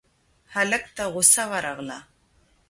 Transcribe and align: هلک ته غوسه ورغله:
هلک 0.53 0.83
ته 0.95 1.03
غوسه 1.13 1.43
ورغله: 1.51 1.99